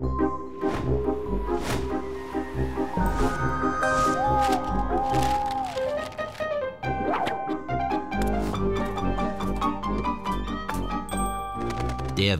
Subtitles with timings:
[0.00, 0.06] Der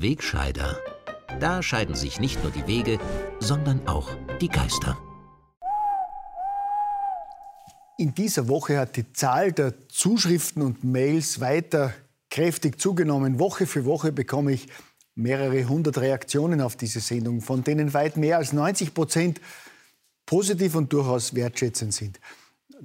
[0.02, 0.78] Wegscheider.
[1.40, 3.00] Da scheiden sich nicht nur die Wege,
[3.40, 4.08] sondern auch
[4.40, 4.96] die Geister.
[7.96, 11.92] In dieser Woche hat die Zahl der Zuschriften und Mails weiter
[12.30, 13.40] kräftig zugenommen.
[13.40, 14.68] Woche für Woche bekomme ich
[15.18, 19.40] mehrere hundert Reaktionen auf diese Sendung, von denen weit mehr als 90 Prozent
[20.24, 22.20] positiv und durchaus wertschätzend sind.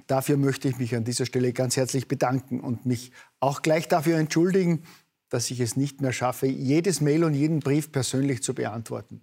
[0.07, 4.17] Dafür möchte ich mich an dieser Stelle ganz herzlich bedanken und mich auch gleich dafür
[4.17, 4.83] entschuldigen,
[5.29, 9.21] dass ich es nicht mehr schaffe, jedes Mail und jeden Brief persönlich zu beantworten.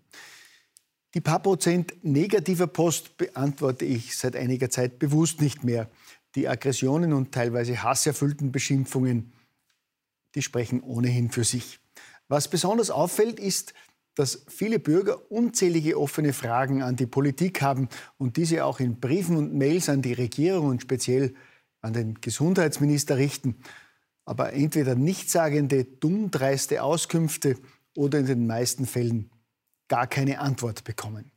[1.15, 5.90] Die paar Prozent negativer Post beantworte ich seit einiger Zeit bewusst nicht mehr.
[6.37, 9.32] Die Aggressionen und teilweise hasserfüllten Beschimpfungen,
[10.37, 11.80] die sprechen ohnehin für sich.
[12.30, 13.75] Was besonders auffällt, ist,
[14.15, 19.37] dass viele Bürger unzählige offene Fragen an die Politik haben und diese auch in Briefen
[19.37, 21.35] und Mails an die Regierung und speziell
[21.82, 23.57] an den Gesundheitsminister richten
[24.30, 27.57] aber entweder nichtssagende, dummdreiste Auskünfte
[27.96, 29.29] oder in den meisten Fällen
[29.88, 31.32] gar keine Antwort bekommen.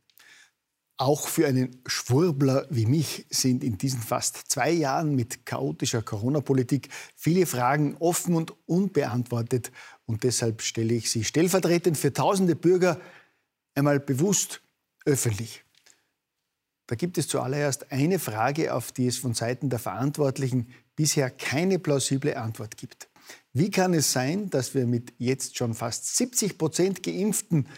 [0.96, 6.88] Auch für einen Schwurbler wie mich sind in diesen fast zwei Jahren mit chaotischer Corona-Politik
[7.16, 9.72] viele Fragen offen und unbeantwortet.
[10.06, 13.00] Und deshalb stelle ich sie stellvertretend für tausende Bürger
[13.74, 14.62] einmal bewusst
[15.04, 15.64] öffentlich.
[16.86, 21.78] Da gibt es zuallererst eine Frage, auf die es von Seiten der Verantwortlichen bisher keine
[21.78, 23.08] plausible Antwort gibt.
[23.52, 27.68] Wie kann es sein, dass wir mit jetzt schon fast 70 Prozent Geimpften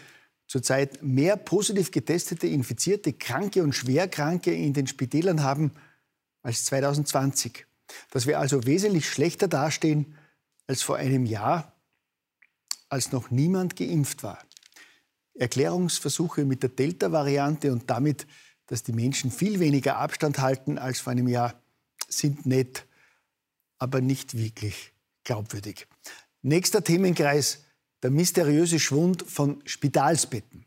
[0.47, 5.71] zurzeit mehr positiv getestete, infizierte, Kranke und Schwerkranke in den Spitälern haben
[6.41, 7.65] als 2020?
[8.11, 10.15] Dass wir also wesentlich schlechter dastehen
[10.65, 11.73] als vor einem Jahr,
[12.89, 14.39] als noch niemand geimpft war.
[15.35, 18.25] Erklärungsversuche mit der Delta-Variante und damit,
[18.65, 21.61] dass die Menschen viel weniger Abstand halten als vor einem Jahr,
[22.09, 22.85] sind nett
[23.77, 24.93] aber nicht wirklich
[25.23, 25.87] glaubwürdig.
[26.41, 27.65] Nächster Themenkreis,
[28.03, 30.63] der mysteriöse Schwund von Spitalsbetten.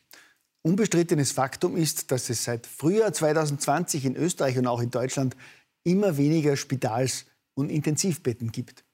[0.63, 5.37] Unbestrittenes Faktum ist, dass es seit Frühjahr 2020 in Österreich und auch in Deutschland
[5.85, 8.85] immer weniger Spitals- und Intensivbetten gibt.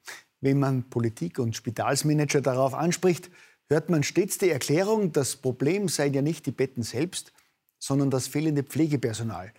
[0.41, 3.31] Wenn man Politik und Spitalsmanager darauf anspricht,
[3.69, 7.33] hört man stets die Erklärung, das Problem seien ja nicht die Betten selbst,
[7.79, 9.53] sondern das fehlende Pflegepersonal.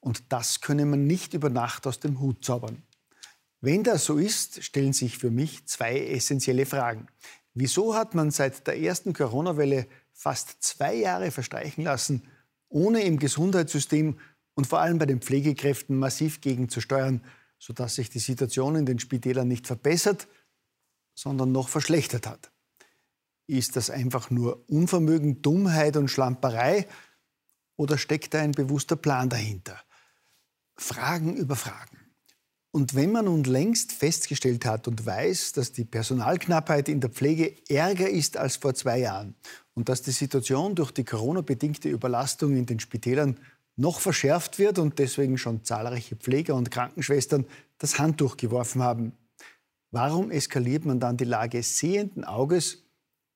[0.00, 2.82] Und das könne man nicht über Nacht aus dem Hut zaubern.
[3.60, 7.08] Wenn das so ist, stellen sich für mich zwei essentielle Fragen.
[7.58, 12.28] Wieso hat man seit der ersten Corona-Welle fast zwei Jahre verstreichen lassen,
[12.68, 14.20] ohne im Gesundheitssystem
[14.52, 17.24] und vor allem bei den Pflegekräften massiv gegenzusteuern,
[17.58, 20.28] sodass sich die Situation in den Spitälern nicht verbessert,
[21.14, 22.52] sondern noch verschlechtert hat?
[23.46, 26.86] Ist das einfach nur Unvermögen, Dummheit und Schlamperei
[27.76, 29.80] oder steckt da ein bewusster Plan dahinter?
[30.76, 32.05] Fragen über Fragen.
[32.76, 37.54] Und wenn man nun längst festgestellt hat und weiß, dass die Personalknappheit in der Pflege
[37.70, 39.34] ärger ist als vor zwei Jahren
[39.72, 43.40] und dass die Situation durch die Corona-bedingte Überlastung in den Spitälern
[43.76, 47.46] noch verschärft wird und deswegen schon zahlreiche Pfleger und Krankenschwestern
[47.78, 49.14] das Handtuch geworfen haben,
[49.90, 52.84] warum eskaliert man dann die Lage sehenden Auges,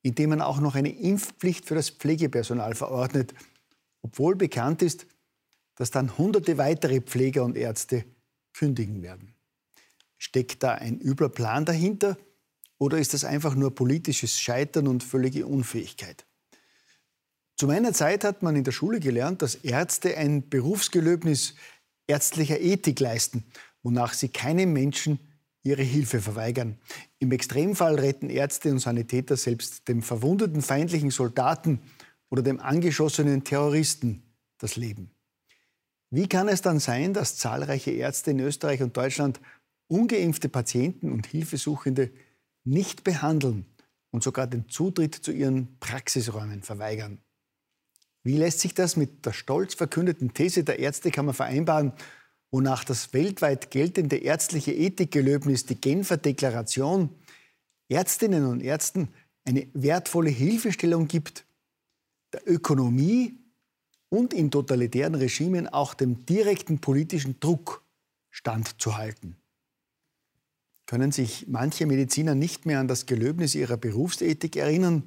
[0.03, 3.33] indem man auch noch eine Impfpflicht für das Pflegepersonal verordnet,
[4.03, 5.07] obwohl bekannt ist,
[5.77, 8.05] dass dann hunderte weitere Pfleger und Ärzte
[8.53, 9.35] kündigen werden.
[10.19, 12.17] Steckt da ein übler Plan dahinter
[12.79, 16.27] oder ist das einfach nur politisches Scheitern und völlige Unfähigkeit?
[17.57, 21.55] Zu meiner Zeit hat man in der Schule gelernt, dass Ärzte ein Berufsgelöbnis
[22.07, 23.45] ärztlicher Ethik leisten,
[23.83, 25.19] wonach sie keinem Menschen
[25.63, 26.79] ihre Hilfe verweigern.
[27.19, 31.81] Im Extremfall retten Ärzte und Sanitäter selbst dem verwundeten feindlichen Soldaten
[32.31, 34.23] oder dem angeschossenen Terroristen
[34.59, 35.11] das Leben.
[36.11, 39.41] Wie kann es dann sein, dass zahlreiche Ärzte in Österreich und Deutschland
[39.87, 42.11] ungeimpfte Patienten und Hilfesuchende
[42.65, 43.67] nicht behandeln
[44.11, 47.19] und sogar den Zutritt zu ihren Praxisräumen verweigern?
[48.23, 51.93] Wie lässt sich das mit der stolz verkündeten These der Ärztekammer vereinbaren,
[52.51, 57.11] wonach das weltweit geltende ärztliche Ethikgelöbnis, die Genfer Deklaration,
[57.89, 59.09] Ärztinnen und Ärzten
[59.45, 61.47] eine wertvolle Hilfestellung gibt,
[62.33, 63.40] der Ökonomie
[64.11, 67.83] und in totalitären Regimen auch dem direkten politischen Druck
[68.31, 69.37] standzuhalten.
[70.87, 75.05] Können sich manche Mediziner nicht mehr an das Gelöbnis ihrer Berufsethik erinnern?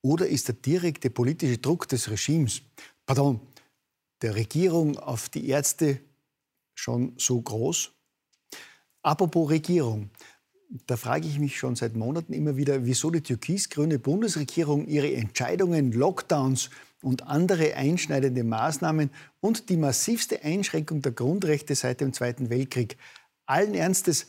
[0.00, 2.62] Oder ist der direkte politische Druck des Regimes,
[3.04, 3.40] pardon,
[4.22, 6.00] der Regierung auf die Ärzte
[6.74, 7.90] schon so groß?
[9.02, 10.10] Apropos Regierung.
[10.86, 15.92] Da frage ich mich schon seit Monaten immer wieder, wieso die türkis-grüne Bundesregierung ihre Entscheidungen,
[15.92, 16.70] Lockdowns
[17.02, 19.10] und andere einschneidende Maßnahmen
[19.40, 22.96] und die massivste Einschränkung der Grundrechte seit dem Zweiten Weltkrieg
[23.46, 24.28] allen Ernstes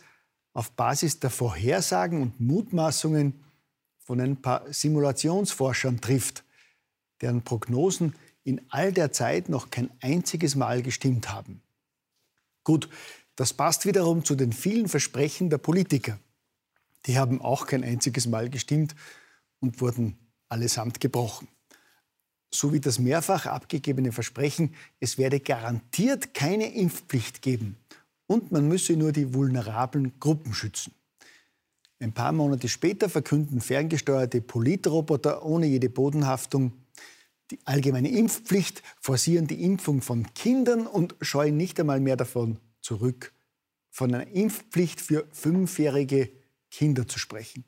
[0.53, 3.43] auf Basis der Vorhersagen und Mutmaßungen
[3.99, 6.43] von ein paar Simulationsforschern trifft,
[7.21, 11.61] deren Prognosen in all der Zeit noch kein einziges Mal gestimmt haben.
[12.63, 12.89] Gut,
[13.35, 16.19] das passt wiederum zu den vielen Versprechen der Politiker.
[17.05, 18.95] Die haben auch kein einziges Mal gestimmt
[19.59, 20.17] und wurden
[20.49, 21.47] allesamt gebrochen.
[22.53, 27.77] So wie das mehrfach abgegebene Versprechen, es werde garantiert keine Impfpflicht geben
[28.27, 30.93] und man müsse nur die vulnerablen Gruppen schützen.
[31.99, 36.73] Ein paar Monate später verkünden ferngesteuerte Politroboter ohne jede Bodenhaftung
[37.51, 43.33] die allgemeine Impfpflicht, forcieren die Impfung von Kindern und scheuen nicht einmal mehr davon zurück,
[43.89, 46.31] von einer Impfpflicht für fünfjährige
[46.71, 47.63] Kinder zu sprechen.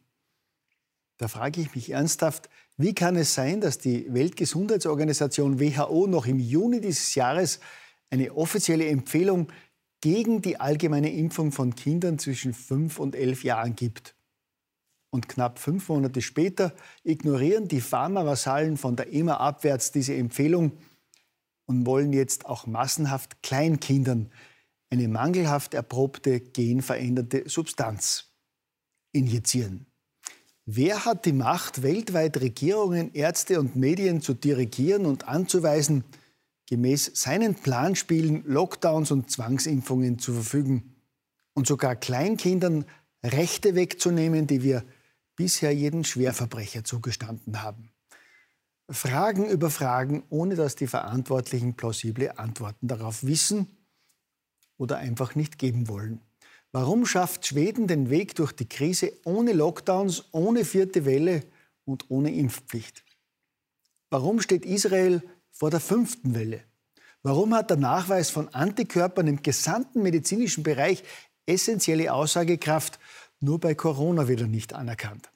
[1.18, 6.40] Da frage ich mich ernsthaft, wie kann es sein, dass die Weltgesundheitsorganisation WHO noch im
[6.40, 7.60] Juni dieses Jahres
[8.10, 9.52] eine offizielle Empfehlung
[10.02, 14.16] gegen die allgemeine Impfung von Kindern zwischen fünf und elf Jahren gibt?
[15.10, 20.74] Und knapp fünf Monate später ignorieren die Pharmavasallen von der EMA abwärts diese Empfehlung
[21.66, 24.30] und wollen jetzt auch massenhaft Kleinkindern
[24.90, 28.34] eine mangelhaft erprobte genveränderte Substanz
[29.14, 29.88] injizieren.
[30.68, 36.04] Wer hat die Macht, weltweit Regierungen, Ärzte und Medien zu dirigieren und anzuweisen,
[36.68, 40.96] gemäß seinen Planspielen Lockdowns und Zwangsimpfungen zu verfügen
[41.54, 42.86] und sogar Kleinkindern
[43.24, 44.84] Rechte wegzunehmen, die wir
[45.36, 47.92] bisher jeden Schwerverbrecher zugestanden haben?
[48.90, 53.68] Fragen über Fragen, ohne dass die Verantwortlichen plausible Antworten darauf wissen
[54.78, 56.22] oder einfach nicht geben wollen.
[56.75, 61.44] Warum schafft Schweden den Weg durch die Krise ohne Lockdowns, ohne vierte Welle
[61.86, 63.06] und ohne Impfpflicht?
[64.10, 66.66] Warum steht Israel vor der fünften Welle?
[67.24, 71.06] Warum hat der Nachweis von Antikörpern im gesamten medizinischen Bereich
[71.45, 73.00] essentielle Aussagekraft
[73.39, 75.30] nur bei Corona wieder nicht anerkannt?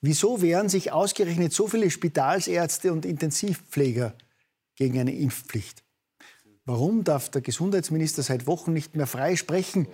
[0.00, 4.14] Wieso wehren sich ausgerechnet so viele Spitalsärzte und Intensivpfleger
[4.76, 5.82] gegen eine Impfpflicht?
[6.64, 9.88] Warum darf der Gesundheitsminister seit Wochen nicht mehr frei sprechen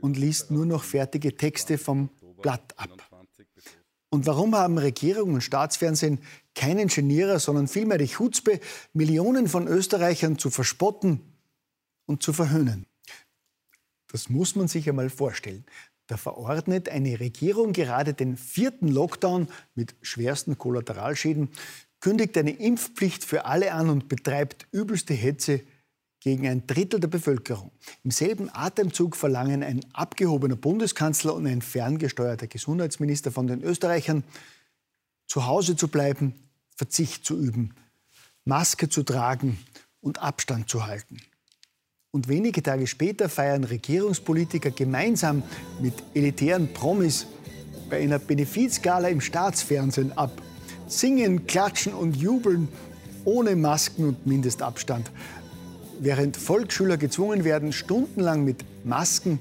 [0.00, 2.10] und liest nur noch fertige Texte vom
[2.42, 2.90] Blatt ab?
[4.08, 6.20] Und warum haben Regierung und Staatsfernsehen
[6.54, 8.60] keinen Genierer, sondern vielmehr die Chutzpe,
[8.92, 11.20] Millionen von Österreichern zu verspotten
[12.06, 12.86] und zu verhöhnen?
[14.12, 15.64] Das muss man sich einmal vorstellen.
[16.06, 21.50] Da verordnet eine Regierung gerade den vierten Lockdown mit schwersten Kollateralschäden,
[22.00, 25.62] kündigt eine Impfpflicht für alle an und betreibt übelste Hetze
[26.26, 27.70] gegen ein Drittel der Bevölkerung.
[28.02, 34.24] Im selben Atemzug verlangen ein abgehobener Bundeskanzler und ein ferngesteuerter Gesundheitsminister von den Österreichern,
[35.28, 36.34] zu Hause zu bleiben,
[36.74, 37.76] Verzicht zu üben,
[38.44, 39.56] Maske zu tragen
[40.00, 41.18] und Abstand zu halten.
[42.10, 45.44] Und wenige Tage später feiern Regierungspolitiker gemeinsam
[45.80, 47.28] mit elitären Promis
[47.88, 50.42] bei einer Benefizgala im Staatsfernsehen ab.
[50.88, 52.66] Singen, klatschen und jubeln
[53.24, 55.12] ohne Masken und Mindestabstand
[56.00, 59.40] während Volksschüler gezwungen werden, stundenlang mit Masken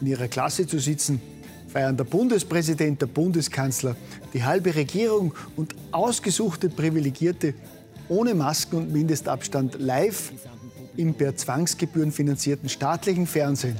[0.00, 1.20] in ihrer Klasse zu sitzen,
[1.68, 3.96] feiern der Bundespräsident, der Bundeskanzler,
[4.34, 7.54] die halbe Regierung und ausgesuchte Privilegierte
[8.08, 10.32] ohne Masken und Mindestabstand live
[10.96, 13.76] im per Zwangsgebühren finanzierten staatlichen Fernsehen,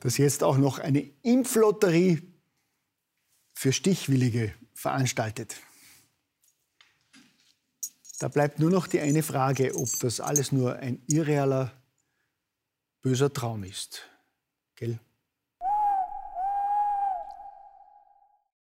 [0.00, 2.22] das jetzt auch noch eine Impflotterie
[3.54, 5.56] für Stichwillige veranstaltet.
[8.18, 11.72] Da bleibt nur noch die eine Frage, ob das alles nur ein irrealer,
[13.02, 14.02] böser Traum ist.
[14.76, 14.98] Gell?